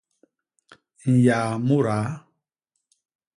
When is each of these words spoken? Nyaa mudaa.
Nyaa 1.23 1.49
mudaa. 1.67 2.07